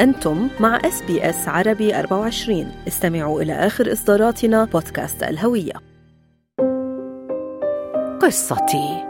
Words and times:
أنتم 0.00 0.48
مع 0.60 0.76
إس 0.84 1.02
بي 1.02 1.30
إس 1.30 1.48
عربي 1.48 1.98
24 1.98 2.72
استمعوا 2.88 3.42
إلى 3.42 3.52
آخر 3.52 3.92
إصداراتنا 3.92 4.64
بودكاست 4.64 5.22
الهوية. 5.22 5.72
قصتي. 8.22 9.04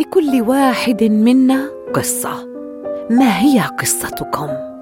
لكل 0.00 0.42
واحد 0.42 1.04
منا 1.04 1.70
قصة. 1.94 2.46
ما 3.10 3.40
هي 3.40 3.60
قصتكم؟ 3.60 4.75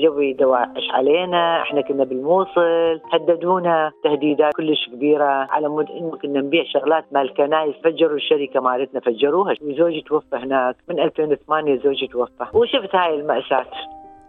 جوي 0.00 0.32
دواعش 0.32 0.90
علينا؟ 0.90 1.62
إحنا 1.62 1.80
كنا 1.80 2.04
بالموصل 2.04 3.00
هددونا 3.12 3.92
تهديدات 4.04 4.54
كلش 4.54 4.88
كبيرة 4.88 5.24
على 5.24 5.68
مود 5.68 5.90
إنه 5.90 6.10
كنا 6.22 6.40
نبيع 6.40 6.64
شغلات 6.64 7.04
مال 7.12 7.34
كنايس 7.34 7.74
فجروا 7.84 8.16
الشركة 8.16 8.60
مالتنا 8.60 9.00
فجروها. 9.00 9.54
وزوجي 9.62 10.00
توفى 10.00 10.36
هناك 10.36 10.76
من 10.88 11.00
2008 11.00 11.76
زوجي 11.76 12.06
توفى. 12.06 12.46
وشفت 12.54 12.94
هاي 12.94 13.14
المأساة. 13.14 13.66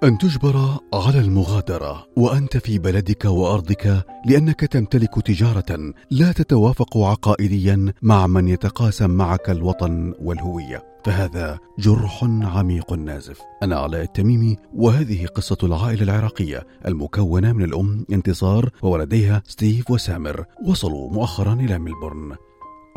أن 0.05 0.17
تجبر 0.17 0.79
على 0.93 1.19
المغادرة 1.19 2.07
وأنت 2.17 2.57
في 2.57 2.79
بلدك 2.79 3.25
وأرضك 3.25 4.05
لأنك 4.25 4.59
تمتلك 4.59 5.21
تجارة 5.21 5.93
لا 6.11 6.31
تتوافق 6.31 6.97
عقائديا 6.97 7.93
مع 8.01 8.27
من 8.27 8.47
يتقاسم 8.47 9.09
معك 9.09 9.49
الوطن 9.49 10.13
والهوية. 10.19 10.83
فهذا 11.05 11.59
جرح 11.79 12.23
عميق 12.23 12.93
نازف. 12.93 13.41
أنا 13.63 13.75
علاء 13.75 14.01
التميمي 14.01 14.57
وهذه 14.75 15.25
قصة 15.25 15.57
العائلة 15.63 16.03
العراقية 16.03 16.67
المكونة 16.87 17.53
من 17.53 17.63
الأم 17.63 18.05
انتصار 18.11 18.69
وولديها 18.81 19.43
ستيف 19.47 19.91
وسامر. 19.91 20.45
وصلوا 20.65 21.11
مؤخرا 21.11 21.53
إلى 21.53 21.79
ملبورن. 21.79 22.35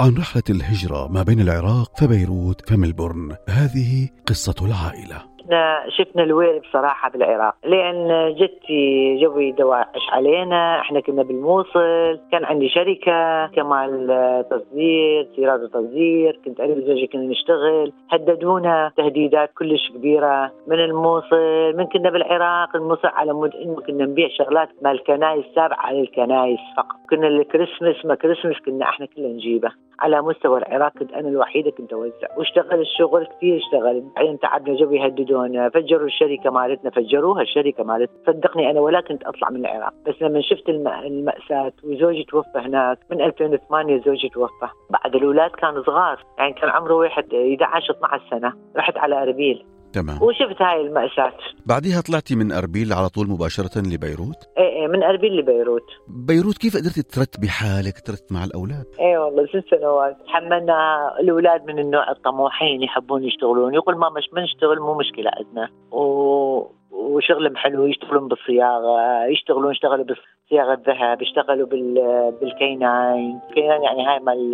عن 0.01 0.15
رحلة 0.15 0.43
الهجرة 0.51 1.09
ما 1.09 1.23
بين 1.23 1.41
العراق 1.41 2.01
فبيروت 2.01 2.71
فملبورن. 2.71 3.37
هذه 3.49 4.09
قصة 4.27 4.55
العائلة. 4.63 5.38
شفنا 5.49 5.85
شفنا 5.89 6.23
الويل 6.23 6.61
بصراحة 6.61 7.11
بالعراق 7.11 7.55
لأن 7.65 8.35
جدتي 8.35 9.17
جوي 9.21 9.53
دواعش 9.53 10.11
علينا 10.13 10.81
إحنا 10.81 11.01
كنا 11.01 11.23
بالموصل 11.23 12.19
كان 12.33 12.45
عندي 12.45 12.69
شركة 12.69 13.47
كمال 13.47 14.45
تصدير 14.51 15.29
سيارات 15.37 15.61
وتصدير 15.61 16.41
كنت 16.45 16.61
أنا 16.61 16.73
وزوجي 16.75 17.07
كنا 17.07 17.23
نشتغل 17.23 17.93
هددونا 18.11 18.93
تهديدات 18.97 19.51
كلش 19.59 19.91
كبيرة 19.91 20.53
من 20.67 20.81
الموصل 20.81 21.73
من 21.77 21.87
كنا 21.87 22.11
بالعراق 22.11 22.77
الموصل 22.77 23.09
على 23.09 23.33
مود 23.33 23.55
إنه 23.55 23.81
كنا 23.81 24.05
نبيع 24.05 24.29
شغلات 24.29 24.69
مال 24.83 25.05
كنايس 25.05 25.45
تابعه 25.55 25.93
للكنايس 25.93 26.61
فقط. 26.77 26.97
كنا 27.11 27.29
الكريسماس 27.29 28.05
ما 28.05 28.15
كريسماس 28.15 28.57
كنا 28.67 28.85
إحنا 28.85 29.07
كلنا 29.07 29.29
نجيبه. 29.29 29.71
على 30.01 30.23
مستوى 30.23 30.59
العراق 30.59 30.93
كنت 30.99 31.13
أنا 31.13 31.29
الوحيدة 31.29 31.71
كنت 31.71 31.93
أوزع. 31.93 32.29
واشتغل 32.37 32.81
الشغل 32.81 33.27
كثير 33.27 33.57
اشتغل. 33.57 34.03
بعدين 34.17 34.39
تعبنا 34.39 34.77
جو 34.77 34.93
يهددونا 34.93 35.69
فجروا 35.69 36.07
الشركة 36.07 36.51
مالتنا 36.51 36.91
فجروها 36.91 37.43
الشركة 37.43 37.85
مالتنا. 37.85 38.17
صدقني 38.27 38.71
أنا 38.71 38.81
ولا 38.81 39.01
كنت 39.01 39.23
أطلع 39.25 39.51
من 39.51 39.61
العراق. 39.61 39.93
بس 40.07 40.23
لما 40.23 40.41
شفت 40.41 40.69
الم... 40.69 40.89
المأساة 40.89 41.73
وزوجي 41.85 42.25
توفى 42.25 42.59
هناك 42.59 42.99
من 43.11 43.21
2008 43.21 44.03
زوجي 44.07 44.29
توفى. 44.29 44.69
بعد 44.91 45.15
الأولاد 45.15 45.51
كانوا 45.51 45.83
صغار. 45.83 46.25
يعني 46.39 46.53
كان 46.53 46.71
عمره 46.71 46.95
واحد 46.95 47.35
11 47.35 47.95
12 47.95 48.23
سنة. 48.31 48.53
رحت 48.77 48.99
على 48.99 49.23
اربيل 49.23 49.65
تمام. 49.93 50.23
وشفت 50.23 50.63
هاي 50.63 50.81
المأساة. 50.81 51.33
بعدها 51.67 52.01
طلعتي 52.01 52.37
من 52.37 52.53
أربيل 52.53 52.93
على 52.93 53.09
طول 53.09 53.29
مباشرة 53.29 53.79
لبيروت؟ 53.79 54.41
إيه 54.59 54.69
إيه 54.69 54.87
من 54.87 55.03
أربيل 55.03 55.37
لبيروت. 55.37 55.89
بيروت 56.09 56.59
كيف 56.59 56.77
قدرتي 56.77 57.03
ترتبي 57.03 57.49
حالك 57.49 58.01
ترتبي 58.07 58.35
مع 58.35 58.45
الأولاد؟ 58.45 58.87
إيه 59.01 59.19
والله 59.19 59.47
ست 59.47 59.65
سنوات 59.71 60.17
حملنا 60.27 61.11
الأولاد 61.21 61.67
من 61.67 61.79
النوع 61.79 62.11
الطموحين 62.11 62.83
يحبون 62.83 63.25
يشتغلون. 63.25 63.75
يقول 63.75 63.95
ماما 63.95 64.21
ما 64.33 64.43
نشتغل؟ 64.43 64.81
مو 64.81 64.95
مشكلة 64.95 65.31
عندنا. 65.39 65.69
و... 65.93 66.79
وشغلهم 66.91 67.57
حلو 67.57 67.87
يشتغلون 67.87 68.29
بالصياغة 68.29 69.25
يشتغلون 69.27 69.71
اشتغلوا 69.71 70.05
بصياغه 70.05 70.79
ذهب 70.87 71.23
اشتغلوا 71.23 71.67
بال... 71.67 71.95
بال 72.41 72.63
canine. 72.63 73.41
ال 73.49 73.54
canine 73.54 73.83
يعني 73.83 74.07
هاي 74.07 74.19
مال 74.19 74.53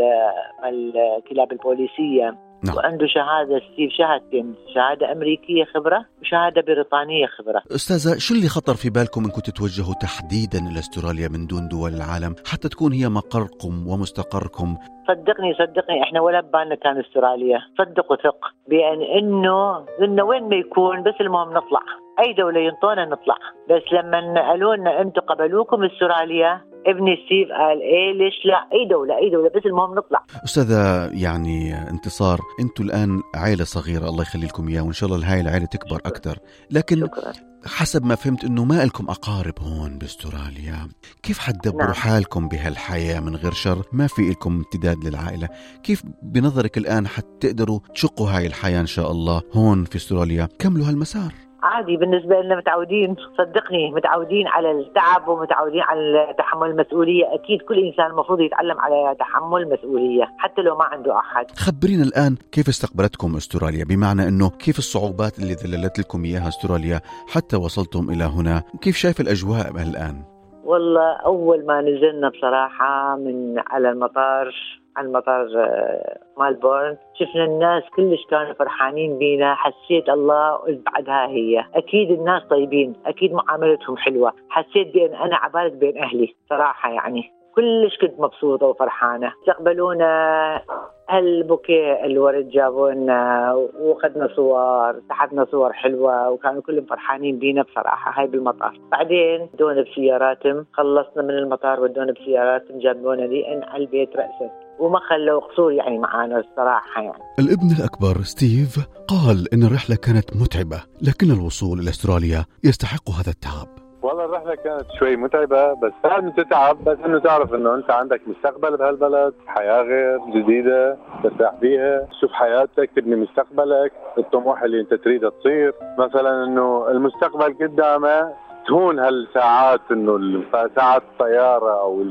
مال 0.62 0.96
الكلاب 1.18 1.52
البوليسية. 1.52 2.38
نعم. 2.64 2.76
وعنده 2.76 3.06
شهادة 3.06 3.60
ستيف 3.72 3.92
شهادتين 3.92 4.54
شهادة 4.74 5.12
أمريكية 5.12 5.64
خبرة 5.74 6.04
وشهادة 6.20 6.60
بريطانية 6.62 7.26
خبرة. 7.26 7.62
أستاذة 7.74 8.18
شو 8.18 8.34
اللي 8.34 8.48
خطر 8.48 8.74
في 8.74 8.90
بالكم 8.90 9.24
أنكم 9.24 9.40
تتوجهوا 9.40 9.94
تحديدا 10.02 10.58
إلى 10.58 10.78
أستراليا 10.78 11.28
من 11.28 11.46
دون 11.46 11.68
دول 11.68 11.92
العالم 11.94 12.34
حتى 12.46 12.68
تكون 12.68 12.92
هي 12.92 13.08
مقركم 13.08 13.88
ومستقركم؟ 13.88 14.76
صدقني 15.08 15.54
صدقني 15.54 16.02
إحنا 16.02 16.20
ولا 16.20 16.40
ببالنا 16.40 16.74
كان 16.74 16.98
أستراليا. 17.00 17.58
صدق 17.78 18.12
وثق 18.12 18.40
بأن 18.68 19.02
إنه 19.18 19.86
قلنا 20.00 20.22
وين 20.22 20.48
ما 20.48 20.56
يكون 20.56 21.02
بس 21.02 21.14
المهم 21.20 21.48
نطلع. 21.48 22.03
أي 22.20 22.32
دولة 22.32 22.60
ينطونا 22.60 23.04
نطلع. 23.04 23.38
بس 23.70 23.82
لما 23.92 24.48
قالوا 24.48 24.76
لنا 24.76 25.00
أنتم 25.00 25.20
قبلوكم 25.20 25.84
استراليا 25.84 26.60
ابني 26.86 27.16
ستيف 27.26 27.48
قال 27.48 27.80
إيه 27.80 28.12
ليش 28.12 28.34
لا؟ 28.44 28.68
أي 28.72 28.88
دولة 28.90 29.18
أي 29.18 29.30
دولة 29.30 29.48
بس 29.48 29.66
المهم 29.66 29.94
نطلع. 29.94 30.24
أستاذة 30.44 31.10
يعني 31.22 31.74
انتصار 31.90 32.38
أنتم 32.60 32.84
الآن 32.84 33.22
عائلة 33.34 33.64
صغيرة 33.64 34.08
الله 34.08 34.22
يخلي 34.22 34.46
لكم 34.46 34.68
إياه 34.68 34.82
وإن 34.82 34.92
شاء 34.92 35.08
الله 35.08 35.32
هاي 35.32 35.40
العائلة 35.40 35.66
تكبر 35.66 35.96
أكثر. 35.96 36.38
لكن 36.70 37.00
شكرا. 37.00 37.32
حسب 37.66 38.04
ما 38.04 38.14
فهمت 38.14 38.44
إنه 38.44 38.64
ما 38.64 38.84
لكم 38.84 39.04
أقارب 39.10 39.54
هون 39.60 39.98
بأستراليا. 39.98 40.88
كيف 41.22 41.38
حتدبروا 41.38 41.84
نعم. 41.84 41.92
حالكم 41.92 42.48
بهالحياة 42.48 43.20
من 43.20 43.36
غير 43.36 43.52
شر؟ 43.52 43.78
ما 43.92 44.06
في 44.06 44.22
لكم 44.30 44.50
امتداد 44.56 45.04
للعائلة. 45.04 45.48
كيف 45.82 46.02
بنظرك 46.22 46.78
الآن 46.78 47.06
حتقدروا 47.06 47.80
تشقوا 47.94 48.30
هاي 48.30 48.46
الحياة 48.46 48.80
إن 48.80 48.86
شاء 48.86 49.10
الله 49.10 49.42
هون 49.52 49.84
في 49.84 49.96
أستراليا؟ 49.96 50.48
كملوا 50.58 50.88
هالمسار. 50.88 51.43
عادي 51.64 51.96
بالنسبة 51.96 52.40
لنا 52.40 52.56
متعودين 52.56 53.16
صدقني 53.38 53.90
متعودين 53.90 54.46
على 54.46 54.70
التعب 54.70 55.28
ومتعودين 55.28 55.80
على 55.80 56.34
تحمل 56.38 56.70
المسؤولية. 56.70 57.34
أكيد 57.34 57.62
كل 57.62 57.78
إنسان 57.78 58.06
المفروض 58.06 58.40
يتعلم 58.40 58.80
على 58.80 59.16
تحمل 59.18 59.62
المسؤولية 59.62 60.24
حتى 60.38 60.62
لو 60.62 60.76
ما 60.76 60.84
عنده 60.84 61.18
أحد. 61.18 61.50
خبرينا 61.50 62.02
الآن 62.02 62.36
كيف 62.52 62.68
استقبلتكم 62.68 63.36
أستراليا 63.36 63.84
بمعنى 63.84 64.28
إنه 64.28 64.50
كيف 64.50 64.78
الصعوبات 64.78 65.38
اللي 65.38 65.54
ذللت 65.54 65.98
لكم 65.98 66.24
إياها 66.24 66.48
أستراليا 66.48 67.00
حتى 67.34 67.56
وصلتم 67.56 68.10
إلى 68.10 68.24
هنا؟ 68.24 68.62
كيف 68.82 68.96
شايف 68.96 69.20
الأجواء 69.20 69.70
الآن؟ 69.70 70.34
والله 70.64 71.12
أول 71.24 71.66
ما 71.66 71.80
نزلنا 71.80 72.28
بصراحة 72.28 73.16
من 73.16 73.58
على 73.58 73.90
المطار 73.90 74.54
على 74.96 75.06
المطار 75.06 75.48
آه، 75.56 76.18
مالبورن 76.38 76.96
شفنا 77.14 77.44
الناس 77.44 77.82
كلش 77.96 78.26
كانوا 78.30 78.52
فرحانين 78.52 79.18
بينا. 79.18 79.54
حسيت 79.54 80.08
الله 80.08 80.58
بعدها 80.86 81.26
هي. 81.26 81.64
أكيد 81.74 82.10
الناس 82.10 82.42
طيبين. 82.42 82.92
أكيد 83.06 83.32
معاملتهم 83.32 83.96
حلوة. 83.96 84.32
حسيت 84.48 84.94
بأن 84.94 85.14
أنا 85.14 85.36
عبالك 85.36 85.72
بين 85.72 85.98
أهلي 85.98 86.34
صراحة 86.50 86.92
يعني. 86.92 87.30
كلش 87.54 87.98
كنت 87.98 88.20
مبسوطة 88.20 88.66
وفرحانة. 88.66 89.32
استقبلونا 89.40 90.60
هالبوكيه 91.08 92.04
الورد 92.04 92.48
جابوا 92.48 92.90
لنا 92.90 93.52
وأخذنا 93.80 94.28
صور 94.36 94.94
سحبنا 95.08 95.44
صور 95.44 95.72
حلوة 95.72 96.30
وكانوا 96.30 96.62
كلهم 96.62 96.84
فرحانين 96.84 97.38
بينا 97.38 97.62
بصراحة. 97.62 98.20
هاي 98.20 98.26
بالمطار. 98.26 98.80
بعدين 98.92 99.48
ودونا 99.54 99.82
بسياراتهم 99.82 100.66
خلصنا 100.72 101.22
من 101.22 101.30
المطار 101.30 101.80
ودونا 101.80 102.12
بسياراتهم 102.12 102.78
جابونا 102.78 103.22
لين 103.22 103.62
على 103.64 103.82
البيت 103.82 104.16
راسا. 104.16 104.63
وما 104.78 104.98
خلوا 104.98 105.40
قصور 105.40 105.72
يعني 105.72 105.98
معانا 105.98 106.38
الصراحة 106.38 107.02
يعني. 107.02 107.22
الابن 107.38 107.68
الأكبر 107.78 108.22
ستيف 108.22 108.86
قال 109.08 109.54
إن 109.54 109.62
الرحلة 109.62 109.96
كانت 109.96 110.36
متعبة 110.36 110.82
لكن 111.02 111.30
الوصول 111.30 111.78
إلى 111.78 111.90
أستراليا 111.90 112.44
يستحق 112.64 113.10
هذا 113.10 113.30
التعب. 113.30 113.68
والله 114.02 114.24
الرحلة 114.24 114.54
كانت 114.54 114.86
شوي 114.98 115.16
متعبة 115.16 115.72
بس 115.72 115.92
ما 116.04 116.32
تتعب؟ 116.36 116.84
بس 116.84 116.98
إنه 117.04 117.18
تعرف 117.18 117.54
إنه 117.54 117.74
أنت 117.74 117.90
عندك 117.90 118.20
مستقبل 118.26 118.76
بهالبلد 118.76 119.34
حياة 119.46 119.82
غير 119.82 120.18
جديدة 120.34 120.96
ترتاح 121.22 121.54
فيها 121.60 122.06
تشوف 122.10 122.32
حياتك 122.32 122.90
تبني 122.96 123.16
مستقبلك 123.16 123.92
الطموح 124.18 124.62
اللي 124.62 124.80
أنت 124.80 124.94
تريدها 124.94 125.30
تصير. 125.30 125.74
مثلا 125.98 126.44
إنه 126.44 126.88
المستقبل 126.88 127.54
قدامه 127.66 128.32
تهون 128.68 128.98
هالساعات 128.98 129.80
إنه 129.90 130.42
ساعات 130.76 131.02
الطيارة 131.02 131.80
أو 131.80 132.02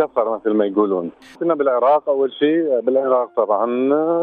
السفر 0.00 0.34
مثل 0.34 0.50
ما 0.50 0.64
يقولون. 0.66 1.10
كنا 1.40 1.54
بالعراق 1.54 2.08
أول 2.08 2.32
شيء 2.32 2.80
بالعراق 2.80 3.30
طبعا 3.36 3.66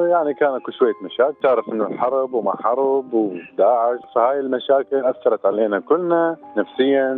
يعني 0.07 0.33
كان 0.33 0.55
اكو 0.55 0.71
شوية 0.71 0.93
مشاكل. 1.03 1.33
تعرف 1.43 1.69
إنه 1.69 1.87
الحرب 1.87 2.33
وما 2.33 2.55
حرب 2.63 3.13
وداعش 3.13 3.99
فهاي 4.15 4.39
المشاكل 4.39 5.05
أثرت 5.05 5.45
علينا 5.45 5.79
كلنا 5.79 6.37
نفسيا 6.57 7.13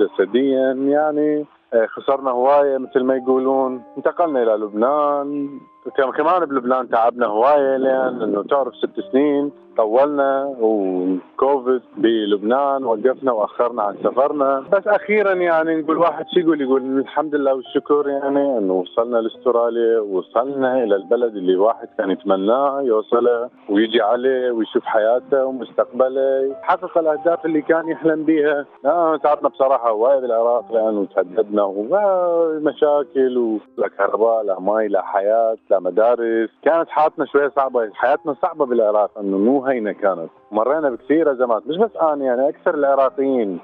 جسديا 0.00 0.72
يعني 0.72 1.46
آه، 1.74 1.86
خسرنا 1.86 2.30
هواية 2.30 2.78
مثل 2.78 3.00
ما 3.04 3.16
يقولون. 3.16 3.82
انتقلنا 3.96 4.42
إلى 4.42 4.52
لبنان. 4.52 5.48
كم- 5.96 6.10
كمان 6.10 6.44
بلبنان 6.44 6.88
تعبنا 6.88 7.26
هواية 7.26 7.76
لأن 7.76 8.22
إنه 8.22 8.42
تعرف 8.42 8.74
ست 8.76 9.00
سنين 9.12 9.52
طولنا 9.78 10.54
وكوفيد 10.60 11.80
بلبنان 11.96 12.84
وقفنا 12.84 13.32
وأخرنا 13.32 13.82
عن 13.82 13.94
سفرنا. 14.04 14.64
بس 14.72 14.86
أخيرا 14.86 15.32
يعني 15.32 15.76
نقول 15.80 15.98
واحد 15.98 16.24
شو 16.34 16.40
يقول 16.40 16.60
يقول 16.60 16.98
الحمد 16.98 17.34
لله 17.34 17.54
والشكر 17.54 18.08
يعني 18.08 18.58
انه 18.58 18.72
وصلنا 18.74 19.16
لأستراليا 19.18 20.00
وصلنا 20.00 20.82
إلى 20.84 20.96
البلد 20.96 21.36
اللي 21.36 21.56
واحد 21.56 21.88
كان 21.98 22.10
يتمناه 22.10 22.80
يوصله 22.82 23.50
ويجي 23.68 24.00
عليه 24.02 24.50
ويشوف 24.50 24.84
حياته 24.84 25.44
ومستقبله. 25.44 26.46
يحقق 26.62 26.98
الأهداف 26.98 27.46
اللي 27.46 27.62
كان 27.62 27.88
يحلم 27.88 28.22
بها 28.24 28.64
آه 28.84 29.16
تعبنا 29.16 29.48
بصراحة 29.48 29.92
وايد 29.92 30.20
بالعراق 30.22 30.72
لأنه 30.72 31.06
تهددنا 31.16 31.62
ومشاكل 31.62 33.38
ولا 33.78 33.88
كهرباء 33.88 34.42
لا 34.44 34.60
ماي 34.60 34.88
لا 34.88 35.02
حياة 35.02 35.56
لا 35.70 35.78
مدارس. 35.80 36.48
كانت 36.62 36.88
حياتنا 36.88 37.26
شوية 37.26 37.52
صعبة. 37.56 37.90
حياتنا 37.94 38.34
صعبة 38.42 38.66
بالعراق 38.66 39.10
إنه 39.18 39.38
مو 39.38 39.67
هينة 39.70 39.92
كانت. 39.92 40.30
مرينا 40.52 40.90
بكثير 40.90 41.32
ازمات 41.32 41.66
مش 41.66 41.76
بس 41.76 41.90
أنا 42.02 42.24
يعني 42.24 42.48
أكثر 42.48 42.74
العراقيين 42.74 43.58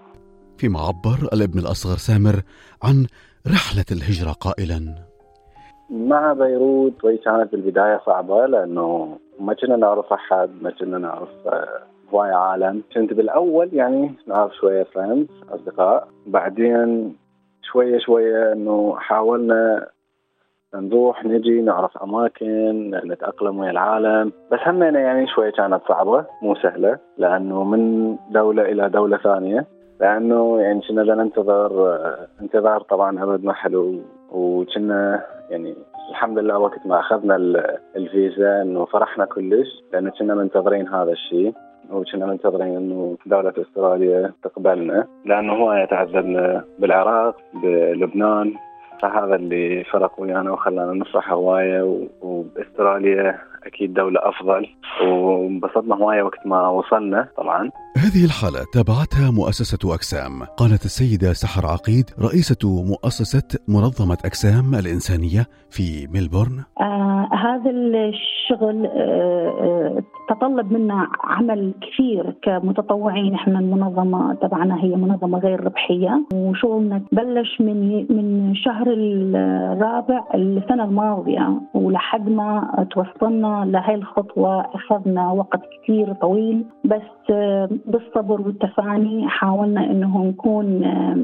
فيما 0.59 0.81
عبر 0.81 1.29
الابن 1.33 1.59
الأصغر 1.59 1.97
سامر 1.97 2.43
عن 2.83 3.06
رحلة 3.47 3.85
الهجرة 3.93 4.33
قائلا. 4.33 4.95
مع 5.91 6.33
بيروت 6.33 7.05
وهي 7.05 7.17
كانت 7.17 7.53
بالبدايه 7.53 8.01
صعبة 8.06 8.47
لأنه 8.47 9.19
ما 9.41 9.55
كنا 9.55 9.77
نعرف 9.77 10.12
أحد 10.12 10.51
ما 10.62 10.71
كنا 10.71 10.99
نعرف 10.99 11.29
آه، 11.47 11.83
هواي 12.12 12.31
عالم. 12.31 12.83
كنت 12.95 13.12
بالأول 13.12 13.69
يعني 13.73 14.15
نعرف 14.27 14.53
شوية 14.55 14.83
friends 14.82 15.29
أصدقاء. 15.51 16.09
بعدين 16.27 17.17
شوية 17.62 17.99
شوية 17.99 18.53
إنه 18.53 18.97
حاولنا 18.99 19.89
نروح 20.75 21.25
نجي 21.25 21.61
نعرف 21.62 22.03
أماكن 22.03 22.91
نتأقلم 23.05 23.59
ويا 23.59 23.71
العالم. 23.71 24.32
بس 24.53 24.59
همنا 24.67 25.00
يعني 25.00 25.26
شوية 25.26 25.50
كانت 25.50 25.81
صعبة 25.88 26.25
مو 26.43 26.55
سهلة 26.55 26.99
لأنه 27.19 27.65
من 27.65 28.17
دولة 28.31 28.62
إلى 28.62 28.88
دولة 28.88 29.17
ثانية. 29.17 29.67
لأنه 30.00 30.61
يعني 30.61 30.81
كنا 30.88 31.15
ننتظر 31.15 31.99
انتظار 32.41 32.81
طبعا 32.81 33.23
ابد 33.23 33.44
ما 33.44 33.53
حلو 33.53 34.00
وكنا 34.32 35.25
يعني 35.50 35.75
الحمد 36.11 36.38
لله 36.38 36.59
وقت 36.59 36.87
ما 36.87 37.00
أخذنا 37.00 37.37
الفيزا 37.97 38.62
إنه 38.62 38.85
فرحنا 38.85 39.25
كلش 39.25 39.69
لأنه 39.93 40.11
كنا 40.11 40.35
منتظرين 40.35 40.88
هذا 40.88 41.12
الشيء 41.12 41.53
وكنا 41.93 42.27
منتظرين 42.27 42.77
إنه 42.77 43.17
دولة 43.27 43.53
أستراليا 43.59 44.32
تقبلنا. 44.43 45.06
لأنه 45.25 45.53
هو 45.53 45.87
تعذبنا 45.91 46.65
بالعراق 46.79 47.37
بلبنان. 47.55 48.55
فهذا 49.02 49.35
اللي 49.35 49.85
فرق 49.93 50.20
ويانا 50.20 50.50
وخلانا 50.52 50.93
نفرح 50.93 51.32
هواية 51.32 52.08
وبأستراليا 52.23 53.38
أكيد 53.67 53.94
دولة 53.94 54.20
أفضل. 54.23 54.67
وانبسطنا 55.02 55.94
هواية 55.94 56.23
وقت 56.23 56.46
ما 56.46 56.69
وصلنا 56.69 57.29
طبعا. 57.37 57.70
هذه 57.96 58.25
الحالة 58.25 58.64
تابعتها 58.73 59.31
مؤسسة 59.31 59.94
أكسام 59.94 60.43
قالت 60.56 60.85
السيدة 60.85 61.32
سحر 61.32 61.67
عقيد 61.67 62.11
رئيسة 62.20 62.85
مؤسسة 62.85 63.58
منظمة 63.69 64.19
أكسام 64.25 64.75
الإنسانية 64.75 65.46
في 65.70 66.06
ميلبورن. 66.06 66.64
آه 66.81 67.29
هذا 67.32 67.70
الشغل 67.70 68.87
آه, 68.87 69.49
آه، 69.61 70.02
تطلب 70.29 70.73
منا 70.73 71.09
عمل 71.25 71.75
كثير 71.81 72.35
كمتطوعين. 72.43 73.35
إحنا 73.35 73.59
المنظمة 73.59 74.35
تبعنا 74.35 74.85
هي 74.85 74.97
منظمة 74.97 75.38
غير 75.38 75.65
ربحية. 75.65 76.23
وشغلنا 76.35 77.03
بلش 77.12 77.61
من 77.61 78.06
من 78.11 78.55
شهر 78.55 78.87
الرابع 78.88 80.25
السنة 80.35 80.85
الماضية 80.85 81.61
ولحد 81.75 82.29
ما 82.29 82.87
توصلنا 82.91 83.65
لهي 83.65 83.94
الخطوة 83.94 84.61
أخذنا 84.61 85.31
وقت 85.32 85.61
كثير 85.82 86.12
طويل. 86.12 86.65
بس 86.85 87.31
آه 87.31 87.69
بالصبر 87.87 88.41
والتفاني 88.41 89.29
حاولنا 89.29 89.91
إنه 89.91 90.25
نكون 90.25 90.85
آه، 90.85 91.17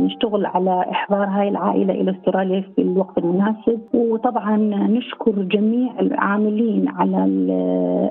نشتغل 0.00 0.46
على 0.46 0.84
إحضار 0.90 1.24
هاي 1.24 1.48
العائلة 1.48 1.94
إلى 1.94 2.10
استراليا 2.10 2.60
في 2.76 2.82
الوقت 2.82 3.18
المناسب. 3.18 3.80
وطبعا 3.94 4.56
نشكر 4.90 5.32
جميع 5.32 6.00
العاملين 6.00 6.88
على 6.88 7.26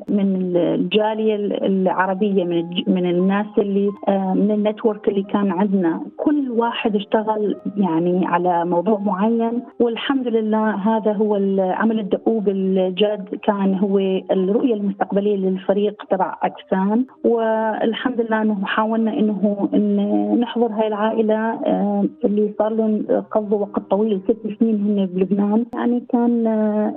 من 0.09 0.55
الجالية 0.55 1.35
العربية 1.67 2.43
من 2.43 2.65
من 2.87 3.05
الناس 3.09 3.45
اللي 3.57 3.89
آه، 4.07 4.33
من 4.33 4.51
النتورك 4.51 5.07
اللي 5.07 5.23
كان 5.23 5.51
عندنا. 5.51 6.01
كل 6.17 6.51
واحد 6.51 6.95
اشتغل 6.95 7.55
يعني 7.77 8.25
على 8.25 8.65
موضوع 8.65 8.99
معين 8.99 9.61
والحمد 9.79 10.27
لله 10.27 10.69
هذا 10.75 11.11
هو 11.13 11.35
العمل 11.35 11.99
الدؤوب 11.99 12.49
الجاد 12.49 13.35
كان 13.43 13.75
هو 13.75 13.99
الرؤية 14.31 14.73
المستقبلية 14.73 15.35
للفريق 15.37 16.03
تبع 16.09 16.35
أجسام. 16.43 17.05
والحمد 17.25 18.21
لله 18.21 18.41
إنه 18.41 18.65
حاولنا 18.65 19.13
إنه 19.13 19.69
إن 19.73 20.39
نحضر 20.39 20.78
هاي 20.79 20.87
العائلة 20.87 21.35
آه، 21.35 22.05
اللي 22.25 22.53
صار 22.59 22.69
لهم 22.69 23.05
قضوا 23.31 23.59
وقت 23.59 23.81
طويل 23.89 24.21
ست 24.23 24.59
سنين 24.59 24.75
هن 24.75 25.05
بلبنان. 25.05 25.65
يعني 25.73 26.05
كان 26.09 26.47
آه، 26.47 26.95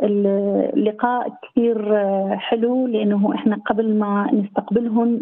اللقاء 0.74 1.32
كثير 1.42 1.96
آه، 1.96 2.36
حلو 2.36 2.86
لأنه 2.86 3.34
إحنا 3.34 3.56
قبل 3.66 3.98
ما 3.98 4.30
نستقبلهم 4.32 5.20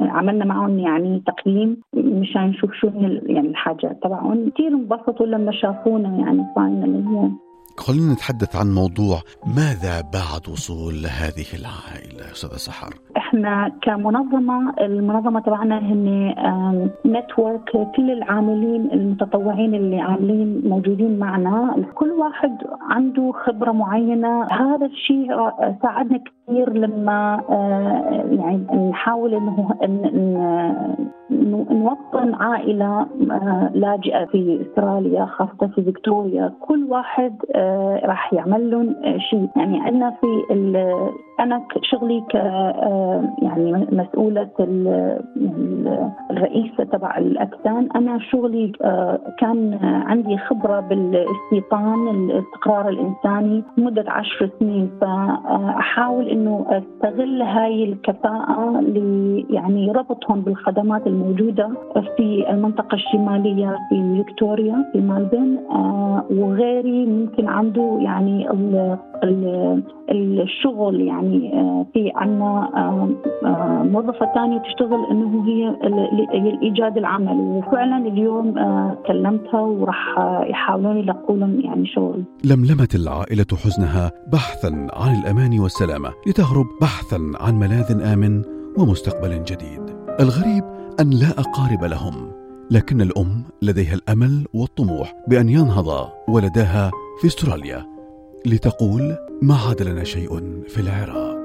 عملنا 0.00 0.44
معهم 0.44 0.78
يعني 0.78 1.22
تقييم 1.26 1.82
مشان 1.94 2.42
نشوف 2.42 2.72
شو 2.72 2.86
يعني 2.86 3.48
الحاجات 3.48 4.02
تبعهم. 4.02 4.50
كثير 4.50 4.68
انبسطوا 4.68 5.26
لما 5.26 5.52
شافونا 5.52 6.08
يعني 6.08 6.46
فاينلي 6.56 7.30
خلينا 7.78 8.12
نتحدث 8.12 8.56
عن 8.56 8.74
موضوع 8.74 9.22
ماذا 9.46 10.00
بعد 10.00 10.48
وصول 10.48 11.06
هذه 11.06 11.46
العائلة 11.54 12.32
أستاذة 12.32 12.56
سحر؟ 12.56 12.94
إحنا 13.28 13.72
كمنظمة 13.82 14.74
المنظمة 14.80 15.40
تبعنا 15.40 15.78
هن 15.78 16.34
نتورك 17.06 17.70
كل 17.96 18.10
العاملين 18.10 18.90
المتطوعين 18.92 19.74
اللي 19.74 20.00
عاملين 20.00 20.62
موجودين 20.64 21.18
معنا. 21.18 21.84
كل 21.94 22.10
واحد 22.10 22.58
عنده 22.90 23.32
خبرة 23.32 23.72
معينة. 23.72 24.46
هذا 24.52 24.86
الشيء 24.86 25.28
ساعدنا 25.82 26.18
كثير 26.18 26.72
لما 26.72 27.42
آه، 27.50 28.24
يعني 28.30 28.88
نحاول 28.90 29.34
إنه 29.34 29.74
نوطن 31.30 32.34
عائلة 32.34 33.06
آه، 33.30 33.70
لاجئة 33.74 34.24
في 34.24 34.60
استراليا 34.62 35.24
خاصة 35.24 35.66
في 35.74 35.82
فيكتوريا. 35.82 36.52
كل 36.60 36.84
واحد 36.88 37.34
آه، 37.54 38.00
راح 38.04 38.32
يعمل 38.32 38.70
لهم 38.70 38.94
شيء. 39.30 39.48
يعني 39.56 39.80
عندنا 39.80 40.10
في 40.10 40.26
أنا 41.40 41.62
شغلي 41.82 42.20
ك 42.30 42.34
يعني 43.42 43.86
مسؤولة 43.92 44.48
الرئيسة 46.30 46.84
تبع 46.84 47.18
الأكسان. 47.18 47.88
أنا 47.96 48.18
شغلي 48.18 48.72
كان 49.38 49.78
عندي 49.82 50.38
خبرة 50.38 50.80
بالاستيطان 50.80 52.08
الاستقرار 52.08 52.88
الإنساني 52.88 53.64
مده 53.76 54.04
عشر 54.08 54.50
سنين. 54.60 54.90
فاحاول 55.00 56.28
إنه 56.28 56.66
أستغل 56.68 57.42
هاي 57.42 57.84
الكفاءة 57.84 58.80
ل 58.80 58.98
يعني 59.50 59.92
ربطهم 59.92 60.40
بالخدمات 60.40 61.06
الموجودة 61.18 61.70
في 62.16 62.50
المنطقة 62.50 62.94
الشمالية 62.94 63.76
في 63.88 64.24
فيكتوريا 64.24 64.90
في 64.92 65.00
مالبن 65.00 65.58
وغيري 66.30 67.06
ممكن 67.06 67.48
عنده 67.48 67.98
يعني 68.00 68.48
الشغل 70.42 71.00
يعني 71.00 71.50
في 71.92 72.12
عنا 72.16 72.68
موظفة 73.92 74.34
ثانية 74.34 74.58
تشتغل 74.58 75.06
إنه 75.10 75.44
هي 75.46 75.76
ايجاد 76.62 76.96
العمل 76.96 77.36
وفعلا 77.36 78.08
اليوم 78.08 78.54
كلمتها 79.06 79.60
وراح 79.60 80.14
يحاولون 80.50 80.96
يلقوا 80.96 81.36
لهم 81.36 81.60
يعني 81.60 81.86
شغل. 81.86 82.24
لملمت 82.44 82.94
العائلة 82.94 83.46
حزنها 83.64 84.12
بحثا 84.32 84.68
عن 84.92 85.14
الأمان 85.22 85.60
والسلامة 85.60 86.08
لتهرب 86.26 86.66
بحثا 86.82 87.18
عن 87.40 87.54
ملاذ 87.54 88.12
آمن 88.12 88.42
ومستقبل 88.78 89.44
جديد. 89.44 89.82
الغريب 90.20 90.77
أن 91.00 91.10
لا 91.10 91.30
أقارب 91.40 91.84
لهم 91.84 92.32
لكن 92.70 93.00
الأم 93.00 93.44
لديها 93.62 93.94
الأمل 93.94 94.46
والطموح 94.52 95.14
بأن 95.28 95.48
ينهض 95.48 96.10
ولداها 96.28 96.90
في 97.20 97.26
أستراليا. 97.26 97.86
لتقول 98.46 99.16
ما 99.42 99.56
عاد 99.56 99.82
لنا 99.82 100.04
شيء 100.04 100.62
في 100.68 100.80
العراق. 100.80 101.38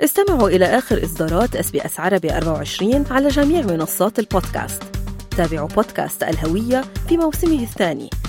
استمعوا 0.00 0.48
إلى 0.48 0.64
آخر 0.64 1.04
إصدارات 1.04 1.56
اس 1.56 1.70
بي 1.70 1.84
إس 1.84 2.00
عربي 2.00 2.36
24 2.36 3.04
على 3.10 3.28
جميع 3.28 3.66
منصات 3.66 4.18
البودكاست. 4.18 4.82
تابعوا 5.36 5.68
بودكاست 5.68 6.22
الهوية 6.22 6.80
في 7.08 7.16
موسمه 7.16 7.62
الثاني. 7.62 8.10